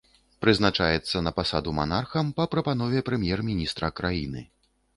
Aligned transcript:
Прызначаецца 0.45 1.21
на 1.27 1.33
пасаду 1.41 1.75
манархам 1.81 2.33
па 2.39 2.49
прапанове 2.55 3.05
прэм'ер-міністра 3.13 3.93
краіны. 4.03 4.47